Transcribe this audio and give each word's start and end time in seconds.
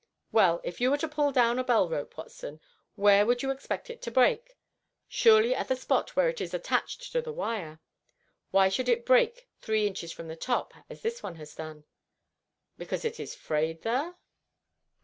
"Well, 0.31 0.61
if 0.63 0.81
you 0.81 0.89
were 0.89 0.97
to 0.97 1.07
pull 1.07 1.31
down 1.31 1.59
a 1.59 1.63
bell 1.63 1.87
rope, 1.87 2.17
Watson, 2.17 2.59
where 2.95 3.23
would 3.23 3.43
you 3.43 3.51
expect 3.51 3.87
it 3.87 4.01
to 4.01 4.09
break? 4.09 4.57
Surely 5.07 5.53
at 5.53 5.67
the 5.67 5.75
spot 5.75 6.15
where 6.15 6.27
it 6.27 6.41
is 6.41 6.55
attached 6.55 7.11
to 7.11 7.21
the 7.21 7.31
wire. 7.31 7.79
Why 8.49 8.67
should 8.67 8.89
it 8.89 9.05
break 9.05 9.47
three 9.59 9.85
inches 9.85 10.11
from 10.11 10.27
the 10.27 10.35
top 10.35 10.73
as 10.89 11.03
this 11.03 11.21
one 11.21 11.35
has 11.35 11.53
done?" 11.53 11.83
"Because 12.79 13.05
it 13.05 13.19
is 13.19 13.35
frayed 13.35 13.83
there?" 13.83 14.15